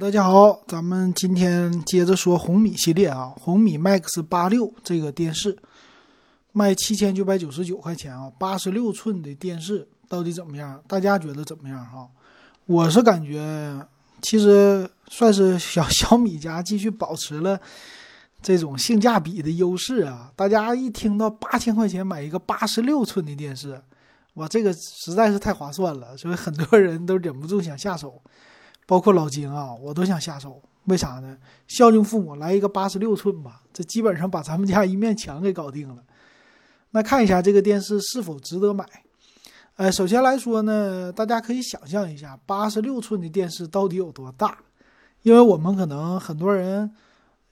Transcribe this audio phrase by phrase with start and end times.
[0.00, 5.54] 大家好，咱们今天接着说红米系列啊，红米 Max 八六这个电视
[6.52, 10.82] 卖七千九百九十九块钱啊，八十六寸的电视到底怎么样？
[10.88, 12.08] 大家觉得怎么样哈？
[12.64, 13.86] 我是感觉
[14.22, 17.60] 其实算是小小米家继续保持了
[18.40, 20.32] 这种性价比的优势啊。
[20.34, 23.78] 大家一听到八千块钱买一个八十六寸的电视，
[24.34, 28.22] 哇，这个实在是太划算了，所以很多人都忍不住想下手。
[28.92, 31.34] 包括老金啊，我都想下手，为啥呢？
[31.66, 36.02] 孝敬父母，来一个八十六寸吧，这基本上把咱们家一面墙给搞定了。
[36.90, 38.84] 那看一下这个电视是否值得买？
[39.76, 44.58] 呃，首先来说呢，大家可以想象一下，八十六寸的电视到底有多大？
[45.22, 46.92] 因为我们可能很多人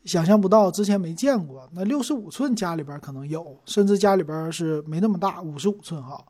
[0.04, 1.66] 想象不到，之前没见过。
[1.72, 6.22] 那六十五寸家里边可能有，甚至家里边是没那么大，五十五寸哈。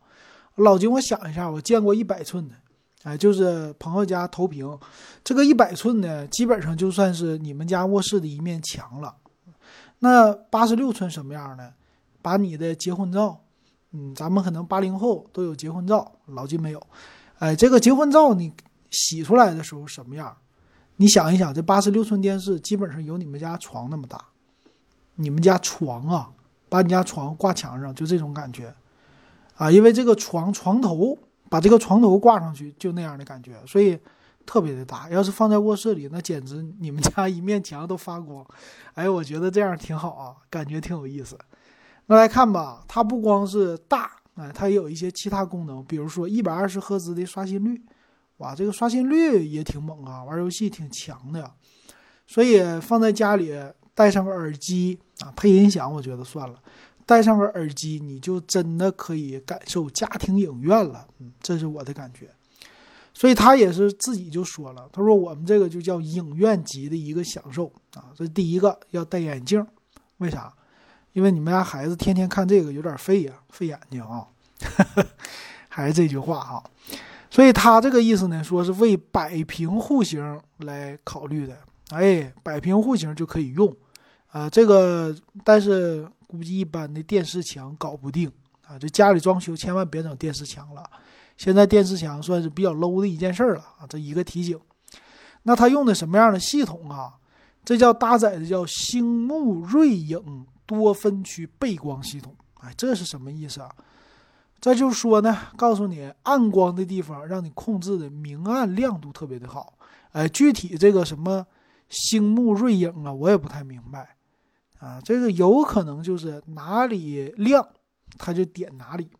[0.54, 2.54] 老金，我想一下，我见过一百寸的。
[3.02, 4.78] 哎，就是朋友家投屏，
[5.24, 9.16] 这个一百寸的，基本上就算是你们家卧室的一面墙了。
[10.01, 11.73] 那八十六寸什么样呢？
[12.21, 13.40] 把你的结婚照，
[13.93, 16.87] 嗯，咱们可能八零后都有结婚照，老金没有。
[17.38, 18.52] 哎，这个结婚照你
[18.90, 20.37] 洗出来的时候什么样？
[20.96, 24.23] 你想一想，这八十六寸电视基本上有你们家床那么大，
[25.15, 26.30] 你们家床啊，
[26.68, 28.74] 把你家床挂墙上，就这种感觉
[29.56, 31.16] 啊，因为这个床床头。
[31.51, 33.98] 把这个床头挂上去，就那样的感觉，所以
[34.46, 35.10] 特别的大。
[35.10, 38.46] 要是放在卧室里，那简直你们家一面墙都发光。
[38.95, 41.37] 哎，我觉得这样挺好啊，感觉挺有意思。
[42.06, 47.82] 那来看吧，它不光是大，哎，它也有一些其他功能，比如说一百二十赫兹的刷新率，
[48.38, 51.51] 哇，这个刷新率也挺猛啊，玩游戏挺强的。
[52.26, 53.52] 所以放在家里
[53.93, 56.62] 带上个耳机啊，配音响，我觉得算了。
[57.10, 61.04] 戴上个耳机，你就真的可以感受家庭影院了。
[61.18, 62.30] 嗯，这是我的感觉。
[63.12, 68.14] 所以他也是自己就说了，他说我们这个就叫影院级的一个享受啊。
[68.14, 69.66] 这第一个要戴眼镜，
[70.19, 70.54] 为啥？
[71.12, 74.28] 因为你们家孩子天天看这个有点费呀，费眼睛啊。
[75.69, 76.62] 还是这句话啊。
[77.28, 81.59] 所以他这个意思呢，说是为百平户型来考虑的。
[81.88, 83.76] 哎，百平户型就可以用
[84.28, 84.49] 啊。
[84.49, 85.12] 这个，
[85.43, 86.06] 但是。
[86.31, 88.31] 估计一般的电视墙搞不定
[88.65, 88.79] 啊！
[88.79, 90.89] 这家里装修千万别整电视墙了。
[91.37, 93.85] 现在电视墙算是比较 low 的一件事了啊！
[93.89, 94.57] 这一个提醒。
[95.43, 97.15] 那它用的什么样的系统啊？
[97.65, 102.33] 这叫搭载的叫星幕锐影多分区背光系统。
[102.61, 103.69] 哎，这是什么意思啊？
[104.61, 109.73] 这就是说呢，告诉你暗光的地方让你控制的明暗亮度特别的好。
[110.12, 111.45] 哎，具体这个什么
[111.89, 114.17] 星幕锐影啊，我也不太明白。
[114.81, 117.67] 啊，这个有可能就是哪里亮，
[118.19, 119.11] 它就点哪里，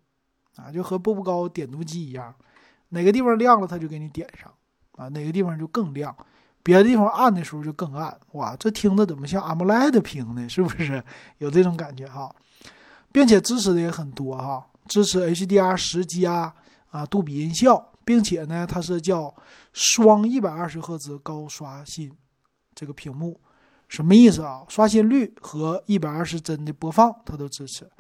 [0.56, 2.34] 啊，就和步步高点读机一样，
[2.88, 4.50] 哪个地方亮了，它就给你点上，
[4.97, 6.16] 啊，哪个地方就更亮，
[6.62, 8.19] 别的地方暗的时候就更暗。
[8.32, 10.48] 哇，这听着怎么像 AMOLED 屏呢？
[10.48, 11.04] 是不是
[11.38, 12.34] 有这种感觉哈？
[13.12, 16.54] 并且支持的也很多哈，支持 HDR 十加
[16.91, 19.34] 啊，杜比音效，并且呢，它是叫
[19.75, 22.10] 双一百二十赫兹高刷新
[22.75, 23.38] 这个屏幕。
[23.90, 24.62] 什么意思啊？
[24.68, 27.90] 刷新率和一百二十帧的播放，它都支持。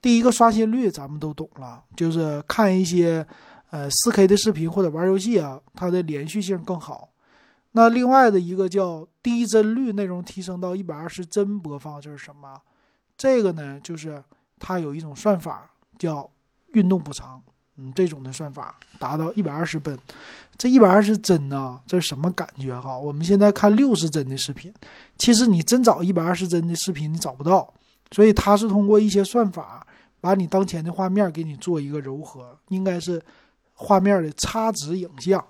[0.00, 3.24] 第一个刷新率咱们都懂了，就是看一些
[3.68, 7.10] 呃四 K 的视频或者玩游戏啊，它的连续性更好。
[7.72, 12.58] 那另外的一个叫低帧率，内容提升到一百二十帧播放，这是什么？
[13.18, 14.24] 这个呢，就是
[14.58, 16.30] 它有一种算法叫
[16.72, 17.42] 运动补偿。
[17.76, 19.98] 嗯，这种的算法达到一百二十帧，
[20.56, 22.96] 这一百二十帧呢，这是什么感觉哈？
[22.96, 24.72] 我们现在看六十帧的视频，
[25.18, 27.72] 其实你真找一百二十帧的视频，你找不到。
[28.12, 29.84] 所以它是通过一些算法，
[30.20, 33.20] 把你当前的画面给你做一个柔和，应该是
[33.72, 35.44] 画面的差值影像。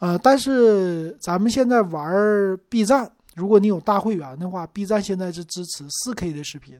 [0.00, 6.76] 呃，但是咱们现在玩 B 站，如果你有大会员的话，B 站现在是支持四 K 的视频。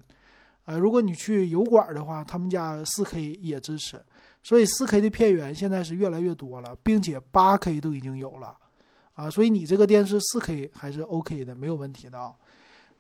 [0.64, 4.00] 呃，如果你去油管的话，他们家四 K 也支持。
[4.46, 8.56] 所以四 K 的片源现在是越来越多了，并且八 K 都已经有了，
[9.14, 12.32] 啊，所以你这个电视四 K 还是 OK 的，没有问题的啊。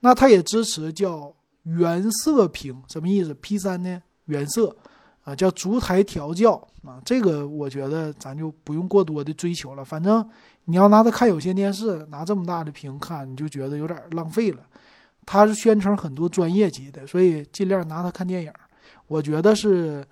[0.00, 1.32] 那它也支持叫
[1.62, 4.02] 原色屏，什么意思？P 三呢？
[4.24, 4.76] 原色
[5.22, 7.00] 啊，叫烛台调教啊。
[7.04, 10.28] 这个我觉得咱就不用过多的追求了，反正
[10.64, 14.66] 你要拿它看有线电视，拿这么大的屏看，你就觉得有点浪费了。
[15.24, 18.52] 它是宣称很多专业级的，所以尽量拿它看电影，
[19.06, 20.04] 我觉得是。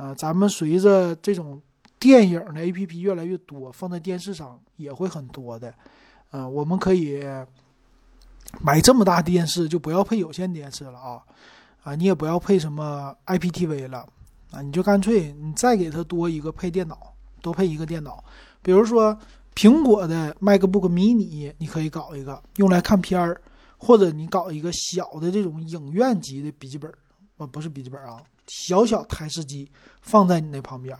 [0.00, 1.60] 啊，咱们随着这种
[1.98, 5.74] 电影的 A P P 越来越多，放在电视上也会很多的。
[6.30, 7.22] 呃，我们可以
[8.62, 11.20] 买这么大电视，就不要配有线电视了啊！
[11.82, 14.06] 啊，你也不要配什么 I P T V 了
[14.52, 17.12] 啊，你就干脆你再给它多一个配电脑，
[17.42, 18.24] 多配一个电脑。
[18.62, 19.14] 比如说
[19.54, 23.38] 苹果的 MacBook Mini 你可以搞一个用来看片儿，
[23.76, 26.90] 或者你搞一个小的这种影院级的笔记本，
[27.40, 29.70] 呃，不是笔记本啊，小小台式机
[30.02, 30.94] 放在你那旁边。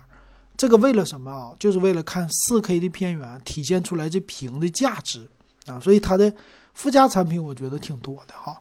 [0.56, 1.52] 这个为了什么啊？
[1.58, 5.28] 就是为了看 4K 的片源，体现出来这屏的价值
[5.66, 5.78] 啊。
[5.78, 6.32] 所以它的
[6.72, 8.60] 附加产品我觉得挺多的哈。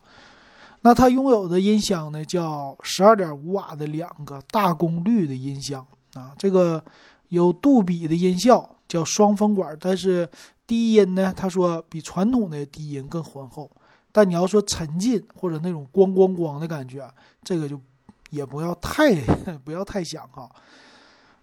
[0.81, 6.83] 那它拥有的音箱呢，叫12.5瓦的两个大功率的音箱啊，这个
[7.29, 8.75] 有杜比的音效。
[8.89, 10.27] 叫双风管，但是
[10.65, 11.31] 低音呢？
[11.37, 13.69] 他说比传统的低音更浑厚。
[14.11, 17.09] 但你要说沉浸或者那种咣咣咣的感觉，
[17.43, 17.79] 这个就
[18.29, 19.15] 也不要太
[19.63, 20.49] 不要太想哈。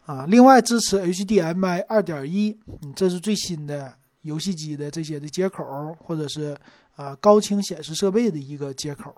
[0.04, 3.92] 啊，另外支持 HDMI 2.1，嗯，这是最新的
[4.22, 5.64] 游戏机的这些的接口，
[6.00, 6.56] 或者是
[6.94, 9.14] 啊高清显示设备的一个接口。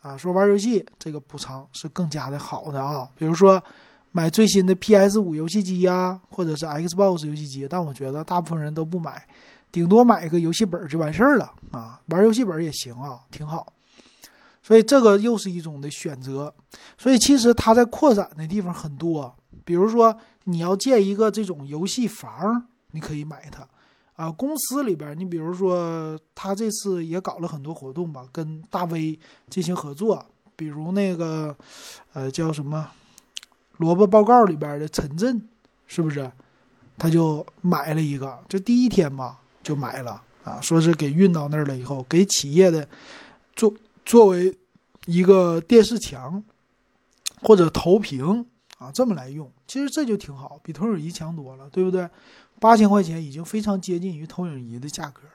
[0.00, 3.62] 啊，说玩游戏这个补偿是更加的好的啊，比如说。
[4.14, 9.26] 买最新的 PS 五游戏机呀，或者是 Xbox 游戏机，但我觉得大部分人都不买，
[9.72, 13.72] 顶多买一个游戏本就完事儿了啊，玩游戏本也行啊，挺好。
[14.62, 16.54] 所以这个又是一种的选择。
[16.96, 19.34] 所以其实它在扩展的地方很多，
[19.64, 23.66] 比如说你要建一个这种游戏房，你可以买它
[24.14, 24.30] 啊。
[24.30, 29.18] 公司里边，你比如说他这次也搞了很多活动吧，跟大 V
[29.48, 31.56] 进行合作，比如那个
[32.12, 32.88] 呃叫什么？
[33.78, 35.48] 萝卜报告里边的陈震，
[35.86, 36.30] 是不是？
[36.98, 42.88] 他就买了一个，这第一天吧就买了啊，说是给运到那儿了以后，给企业的
[43.54, 43.72] 作
[44.04, 44.56] 作为
[45.06, 46.42] 一个电视墙
[47.40, 48.44] 或者投屏
[48.78, 52.08] 啊，这么来用，其实这就挺好，比投影仪强多了，对不对？
[52.58, 55.28] 八千块钱已经非常接近于投影仪的价格了。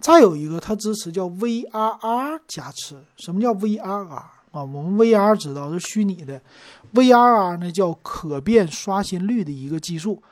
[0.00, 4.32] 再有一个，它支持叫 VRR 加持，什么叫 VRR 啊？
[4.52, 6.40] 我们 VR 知道是虚拟的。
[6.94, 10.22] VRR 呢叫可变刷新率的一个技术，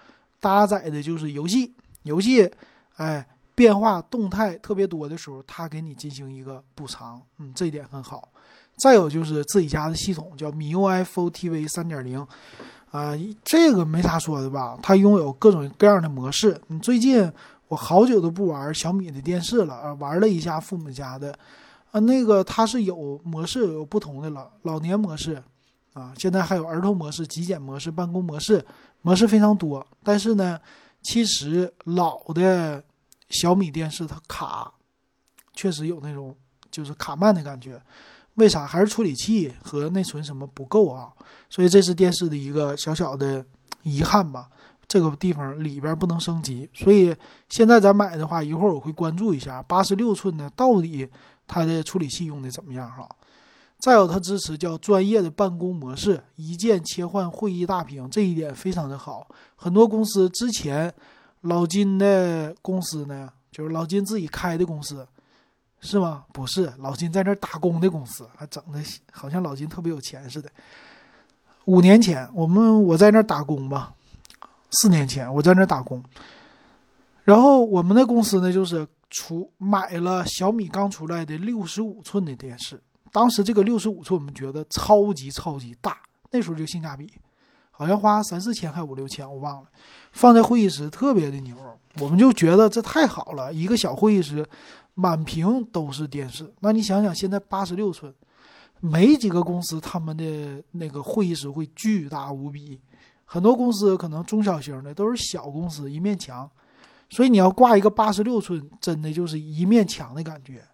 [0.40, 1.72] 搭载的就是游戏，
[2.04, 2.50] 游戏，
[2.96, 8.28] 哎，变化动态特别多的时候，它给你进行一个补偿，嗯，这一点很好。
[8.76, 12.26] 再有就是自己家的系统叫 MIUI Full TV 三点零，
[12.90, 13.12] 啊，
[13.44, 14.78] 这个没啥说的吧？
[14.82, 16.60] 它拥有各种各样的模式。
[16.68, 17.32] 你最近
[17.68, 21.32] 我好久都不玩小米的电视了，啊，玩了一下父母家的，
[21.92, 25.42] 啊，那个它是有模式有不同的了，老年模式。
[25.92, 28.66] 啊，现在还有儿童模式、极简模式、办公模式，
[29.02, 29.86] 模式非常多。
[30.02, 30.58] 但是呢，
[31.04, 32.82] 其实老的
[33.28, 34.72] 小米电视它卡，
[35.52, 36.36] 确实有那种
[36.70, 37.80] 就是卡慢的感觉。
[38.34, 38.66] 为啥？
[38.66, 41.12] 还是处理器和内存什么不够啊？
[41.48, 43.46] 所以这是电视的一个小小的
[43.84, 44.48] 遗憾吧。
[44.88, 47.14] 这个地方里边不能升级，所以
[47.48, 51.08] 现在咱买的话，一会儿我会关注一下八十六寸的到底
[51.46, 53.08] 它的处理器用的怎么样哈。
[53.84, 59.28] 再有，它支持叫专业的办公模式，一键切换会议大屏，这一点非常的好。
[59.54, 60.90] 很多公司之前
[61.42, 65.06] 老金的公司呢，就是老金自己开的公司，
[65.80, 66.24] 是吗？
[66.32, 68.80] 不是，老金在那儿打工的公司，还整的
[69.12, 70.48] 好像老金特别有钱似的。
[71.66, 73.92] 五年前，我们我在那儿打工吧，
[74.70, 76.02] 四年前我在那儿打工，
[77.22, 82.80] 然后我们的公司呢，就是出买了小米刚出来的六十五寸的电视。
[83.14, 85.96] 当时这个六十五寸，我们觉得超级超级大，
[86.32, 87.08] 那时候就性价比，
[87.70, 89.68] 好像花三四千还五六千，我忘了。
[90.10, 91.56] 放在会议室特别的牛，
[92.00, 94.44] 我们就觉得这太好了，一个小会议室
[94.94, 96.52] 满屏都是电视。
[96.58, 98.12] 那你想想，现在八十六寸，
[98.80, 102.80] 没几个公司他们的那个会议室会巨大无比，
[103.24, 106.50] 很多公司可能中小型的都是小公司一面墙，
[107.10, 110.64] 所以你要挂一个八十六寸，真的就是一面墙的感觉。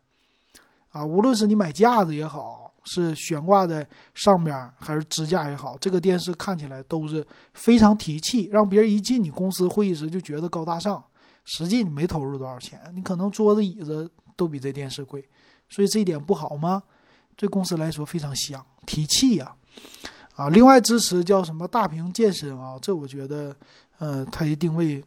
[0.91, 11.03] 啊，无论是你买架子也好，是悬挂在上边还是支架也好，这个电视看起来都是非常提气，让别人一进你公司会议室就觉得高大上。
[11.45, 15.27] 实际你没投入多少钱，你可能桌子椅子都比这电视贵，
[15.69, 16.83] 所以这一点不好吗？
[17.37, 19.55] 对公司来说非常香，提气呀！
[20.35, 23.57] 啊，另外支持叫什么大屏健身啊，这我觉得，
[23.99, 25.03] 呃，它一定位，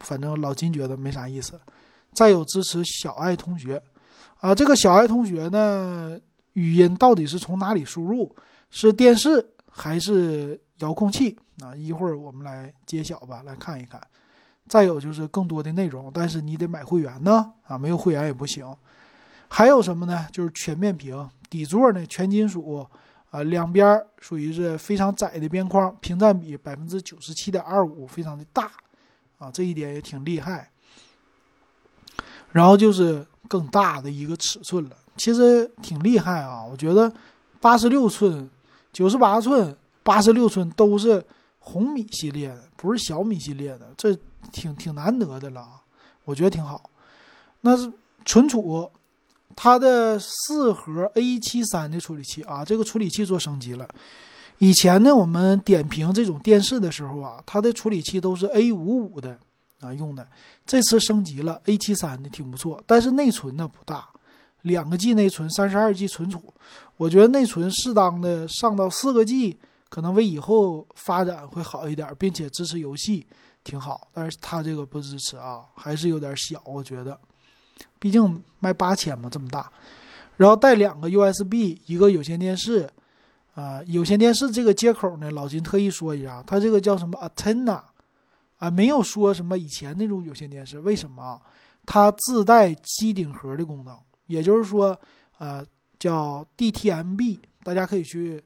[0.00, 1.60] 反正老金觉得没啥意思。
[2.12, 3.82] 再有支持小爱同学。
[4.40, 6.18] 啊，这个小爱同学呢，
[6.52, 8.34] 语音到底是从哪里输入？
[8.70, 11.36] 是电视还是遥控器？
[11.60, 14.00] 啊，一会儿我们来揭晓吧，来看一看。
[14.68, 18.64] 再有就是更多的内容，但是你得买会员呢，啊，没有会员也不行。
[19.48, 20.28] 还有什么呢？
[20.30, 22.86] 就是全面屏，底座呢全金属，
[23.30, 28.70] 啊，两边属于是非常窄的边框，屏占比百分之九十七点二五，非常的大，
[29.38, 30.70] 啊，这一点也挺厉害。
[32.52, 36.64] 然后就是更大的一个尺寸了，其实挺厉害啊！
[36.64, 37.12] 我觉得
[37.60, 38.48] 八十六寸、
[38.92, 41.24] 九十八寸、八十六寸都是
[41.58, 44.16] 红米系列的，不是小米系列的，这
[44.52, 45.80] 挺挺难得的了啊，
[46.24, 46.88] 我觉得挺好。
[47.62, 47.92] 那是
[48.24, 48.88] 存储，
[49.56, 53.88] 它的四核 A 七三的处理器啊，这个处理器做升级了。
[54.58, 59.38] 以前呢，我们点评这种电视的时候啊，它的处理器都是 A 五五的
[59.80, 60.26] 啊用的，
[60.66, 62.82] 这次升级了 A 七三的，挺不错。
[62.86, 64.08] 但是内存呢不大，
[64.62, 66.52] 两个 G 内存，三十二 G 存储，
[66.96, 69.58] 我觉得内存适当的上到四个 G，
[69.88, 73.26] 可能为以后发展会好一点，并且支持游戏
[73.64, 74.08] 挺好。
[74.12, 77.18] 但是它这个不支持啊，还是有点小，我觉得，
[77.98, 79.70] 毕竟卖八千嘛，这么大，
[80.36, 82.88] 然后带两个 USB，一个有线电视。
[83.54, 87.80] 啊，有线电视这个接口呢，老金特意说一下，它这个叫什么 antenna，
[88.58, 91.40] 啊，没有说什么以前那种有线电视，为什么？
[91.86, 94.98] 它自带机顶盒的功能，也就是说，
[95.38, 95.64] 呃，
[95.98, 98.42] 叫 DTMB，大家可以去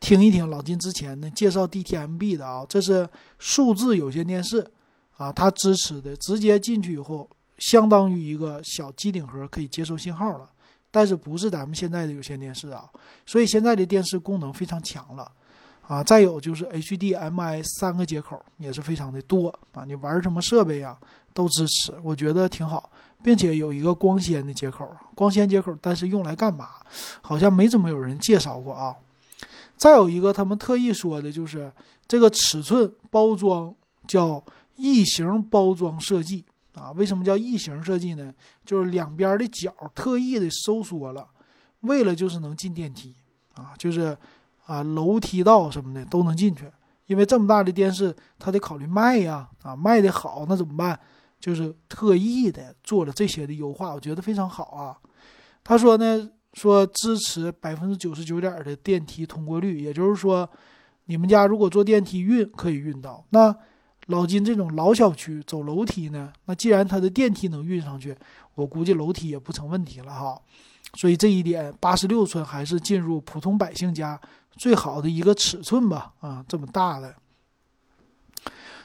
[0.00, 3.08] 听一听老金之前呢介绍 DTMB 的啊，这是
[3.38, 4.70] 数字有线电视
[5.16, 10.50] 啊，它支持的，直接进去以后，相当于一个小机顶盒，可以接收信号了。
[10.90, 12.88] 但是不是咱们现在的有线电视啊，
[13.24, 15.30] 所以现在的电视功能非常强了，
[15.86, 20.98] 啊，再有就是 HDMI 三个接口也是非常的多啊，你玩什么设备啊
[21.32, 22.90] 都支持，我觉得挺好，
[23.22, 26.70] 并且有一个光纤的接口，光纤接口，但是用来干嘛？
[27.20, 28.94] 好像没怎么有人介绍过啊。
[29.76, 31.70] 再有一个，他们特意说的就是
[32.08, 33.74] 这个尺寸包装
[34.08, 34.42] 叫
[34.76, 36.44] 异形包装设计。
[36.74, 38.34] 啊，为什么叫异形设计呢？
[38.64, 41.26] 就是两边的角特意的收缩了，
[41.80, 43.14] 为了就是能进电梯
[43.54, 44.14] 啊，就是
[44.66, 46.70] 啊楼梯道什么的都能进去。
[47.06, 50.98] 因为这么大的电视，他得考虑卖呀，啊卖的好那怎么办？
[51.40, 54.98] 就是特意的做了这些的优化，我觉得非常好啊。
[55.64, 60.48] 他说呢，说支持百分之九十九点的电梯通过率，也就是说，
[61.04, 63.54] 你们家如果坐电梯运可以运到那。
[64.08, 68.16] 老金这种老小区走楼梯呢，那既然它的电梯能运上去，
[68.54, 70.40] 我估计楼梯也不成问题了哈。
[70.94, 74.20] 所以这一点，八十六寸还是进入普通百姓家
[74.56, 76.12] 最好的一个尺寸吧。
[76.20, 77.14] 啊，这么大的。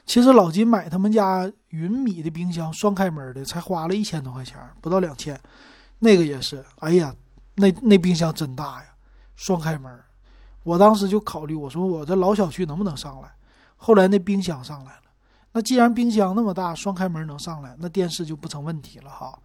[0.05, 5.39] 其实老金买他们家云米的冰箱双开门的，才花了一千多块钱，不到两千。
[5.99, 7.15] 那个也是，哎呀，
[7.55, 8.89] 那那冰箱真大呀，
[9.35, 9.99] 双开门。
[10.63, 13.31] 我当时就考虑，我说我这老小区能不能上来？
[13.77, 15.01] 后来那冰箱上来了。
[15.53, 19.37] 那既然冰箱那么大，双开门能上来，那电视就不成问题了哈。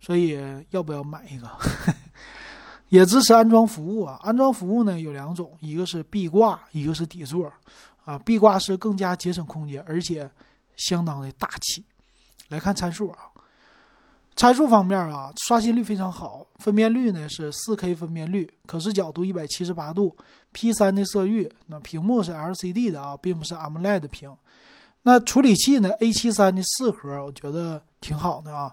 [0.00, 0.36] 所以
[0.70, 1.48] 要不要买一个？
[2.92, 4.18] 也支持安装服务啊。
[4.22, 7.50] 安装服务呢有两种，一个是壁挂，一个是底座。
[8.04, 10.30] 啊，壁挂是更加节省空间，而且
[10.76, 11.82] 相当的大气。
[12.48, 13.18] 来看参数啊，
[14.36, 20.14] 参数方面啊，刷新率非常好，分辨率呢是 4K 分辨率，可视角度178度
[20.52, 21.50] ，P3 的色域。
[21.68, 24.30] 那屏幕是 LCD 的啊，并不是 AMOLED 屏。
[25.04, 28.70] 那处理器呢？A 七三的四核，我觉得挺好的啊。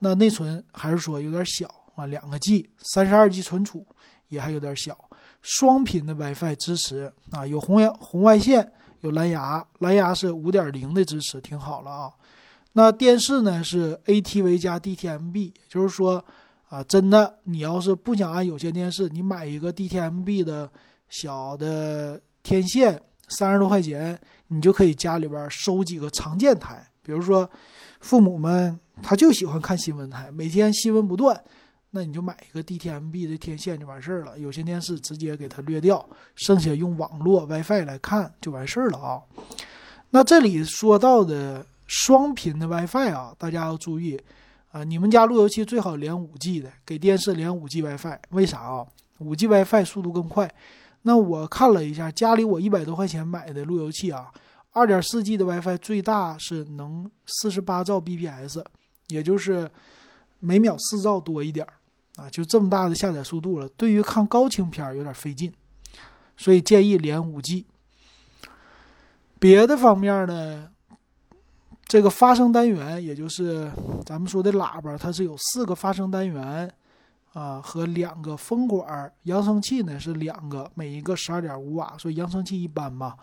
[0.00, 3.86] 那内存还是说有点小啊，两个 G，三十二 G 存储
[4.28, 4.96] 也还有点小。
[5.40, 12.10] 双频的 WiFi 支持啊，有红红外线，有蓝牙，蓝牙是五点零的支持，挺好了啊。
[12.72, 16.24] 那电视呢是 ATV 加 DTMB，就是说
[16.68, 20.70] 啊，真的你要是不想安有线电视，你买一个 DTMB 的
[21.08, 23.00] 小的天线。
[23.28, 24.18] 三十多块钱，
[24.48, 27.48] 你就可以家里边收几个常见台，比如说，
[28.00, 31.42] 父母们他就喜欢看新闻台，每天新闻不断，
[31.94, 34.38] 那你就买一个 DTMB 的天线就完事儿了。
[34.38, 39.20] 有线电视直接给它略掉，剩下用网络 WiFi 来看就完事儿了啊。
[40.10, 44.18] 那这里说到的双频的 WiFi 啊，大家要注意
[44.70, 48.86] 啊，你们家路由器最好连五 G 的，给电视连五 G WiFi，为啥啊？
[49.18, 50.50] 五 G WiFi 速度更快。
[51.02, 54.32] 那我看了一下，家里我一百多块钱买的路由器啊，
[54.70, 58.64] 二点四 G 的 WiFi 最大是能四十八兆 bps，
[59.08, 59.70] 也就是
[60.38, 61.74] 每秒四兆多一点儿
[62.16, 63.68] 啊，就这么大的下载速度了。
[63.70, 65.52] 对于看高清片有点费劲，
[66.36, 67.66] 所以建议连五 G。
[69.38, 70.68] 别的方面呢，
[71.84, 73.70] 这个发声单元，也就是
[74.04, 76.72] 咱们说的喇叭，它是有四个发声单元。
[77.32, 83.16] 啊，和两个风管扬声器呢是两个，每一个十二点五瓦，所以扬声器一般吧。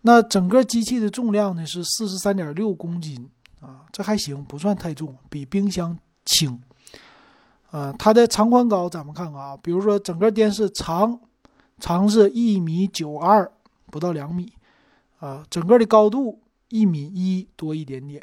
[0.00, 3.30] 那整个机器的重量呢是四十三点六公斤
[3.60, 6.60] 啊，这还行，不算太重，比冰箱轻。
[7.76, 11.20] 啊，它的长宽高咱们看看啊，比如说整个电视长
[11.78, 13.52] 长是一米九二，
[13.90, 14.50] 不到两米
[15.18, 16.40] 啊，整个的高度
[16.70, 18.22] 一米一多一点点。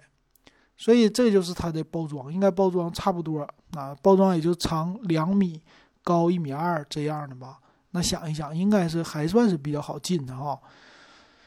[0.75, 5.61] 所以这就是它的包装，应该包装差不多啊，包装也就长两米，
[6.03, 7.59] 高一米二这样的吧。
[7.91, 10.59] 那想一想，应该是还算是比较好进的哈。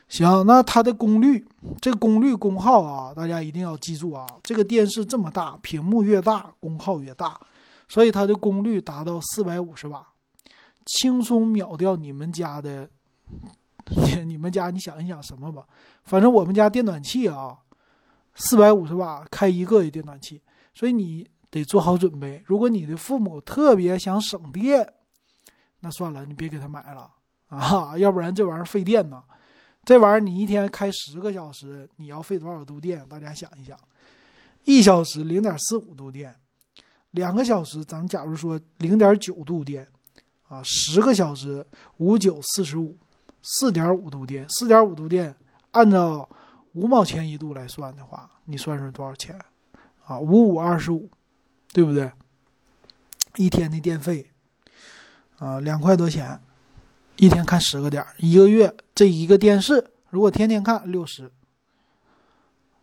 [0.08, 1.44] 行，那它的功率，
[1.80, 4.24] 这功率功耗啊，大家一定要记住啊。
[4.44, 7.38] 这个电视这么大，屏幕越大，功耗越大，
[7.88, 10.06] 所以它的功率达到四百五十瓦，
[10.84, 12.88] 轻松秒掉你们家的。
[14.26, 15.64] 你们家你想一想什么吧？
[16.02, 17.56] 反正我们家电暖气啊，
[18.34, 20.42] 四百五十瓦开一个的电暖气，
[20.74, 22.42] 所以你得做好准备。
[22.46, 24.92] 如果你的父母特别想省电，
[25.80, 27.08] 那算了，你别给他买了
[27.46, 29.22] 啊， 要不然这玩意儿费电呢。
[29.84, 33.06] 这玩意儿你一天开十个小时，你要费多少度电？
[33.08, 33.78] 大家想一想，
[34.64, 36.34] 一小时零点四五度电，
[37.16, 39.88] 两个小时咱假如说零点九度电，
[40.48, 42.94] 啊，十个小时五九四十五，
[43.42, 45.34] 四点五度电，四点五度电，
[45.70, 46.28] 按照
[46.74, 49.34] 五毛钱一度来算的话，你算是多少钱？
[50.04, 51.08] 啊，五五二十五，
[51.72, 52.12] 对不对？
[53.36, 54.30] 一天的电费，
[55.38, 56.38] 啊，两块多钱。
[57.16, 61.32] 一天看十个点一个月这一个电视，如果天天看六十，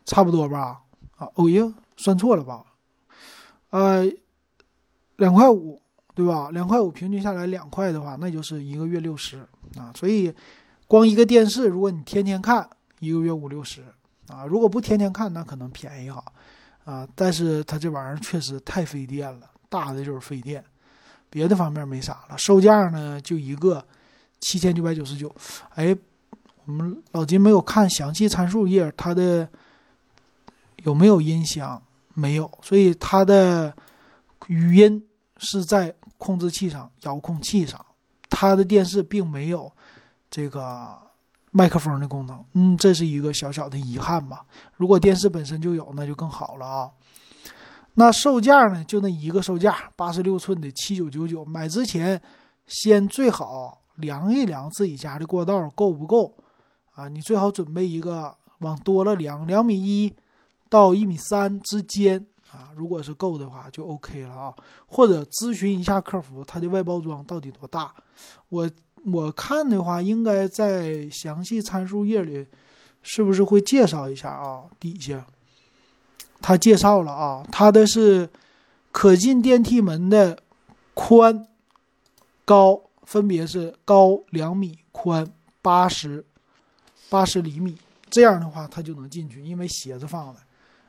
[0.06, 0.82] 差不多吧？
[1.18, 2.66] 啊，哦哟，算错了吧？
[3.70, 4.04] 呃，
[5.17, 5.82] 两块五，
[6.13, 6.50] 对吧？
[6.51, 9.39] 两块五平均下来两块的话，那就是一个月六十
[9.77, 9.91] 啊。
[9.96, 10.34] 所以，
[10.88, 13.84] 光一个电视，如果你天天看，一个月五六十
[14.27, 14.46] 啊。
[14.46, 16.24] 如果不天天看，那可能便宜哈
[16.86, 17.08] 啊。
[17.15, 20.63] 但是它这玩意儿确实太费电了，大的就是费电，
[21.29, 22.38] 别的方面没啥了。
[22.38, 23.84] 售价呢，就一个。
[24.46, 25.34] 七千九百九十九，
[25.75, 25.96] 哎，
[26.65, 29.48] 我们老金没有看详细参数页，它的
[30.84, 31.82] 有没有音箱？
[32.13, 33.74] 没有，所以它的
[34.48, 35.06] 语音
[35.38, 37.84] 是在控制器上、遥控器上，
[38.30, 39.72] 它的电视并没有
[40.30, 40.98] 这个
[41.52, 42.44] 麦克风的功能。
[42.54, 44.46] 嗯，这是一个小小的遗憾吧。
[44.76, 46.92] 如果电视本身就有，那就更好了啊。
[47.96, 48.84] 那售价呢？
[48.84, 51.46] 就那一个售价，八十六寸的七九九九。
[51.46, 52.22] 买之前
[52.68, 53.80] 先最好。
[53.98, 56.36] 量一量自己家的过道够不够
[56.96, 57.08] 啊？
[57.08, 60.12] 你最好准备一个往多了量，两米一
[60.68, 62.26] 到一米三之间
[62.57, 62.69] 啊。
[62.75, 64.53] 如果是够的话，就 OK 了啊。
[64.88, 67.94] 或者咨询一下客服，它的外包装到底多大？
[68.50, 68.70] 我
[69.05, 72.48] 我看的话，应该在详细参数页里，
[73.01, 74.63] 是不是会介绍一下啊？
[74.79, 75.25] 底下
[76.42, 78.29] 他介绍了啊，它的是
[78.92, 80.37] 可进电梯门的
[80.94, 81.48] 宽
[82.46, 82.81] 高。
[83.05, 85.29] 分别是高两米，宽
[85.61, 86.25] 八十
[87.09, 87.77] 八十厘米，
[88.09, 90.39] 这样的话它就能进去，因为鞋子放了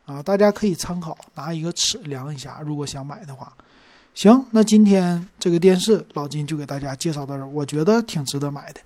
[0.06, 0.22] 啊。
[0.22, 3.52] 大家可以参考，拿一个尺量一下，如果想买的话。
[4.14, 8.80] 行，那今天这个电视老金就给大家介绍到这儿，我觉得挺值得买的。